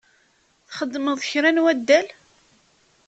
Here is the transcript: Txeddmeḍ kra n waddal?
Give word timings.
Txeddmeḍ 0.69 1.17
kra 1.29 1.51
n 1.51 1.63
waddal? 1.63 2.07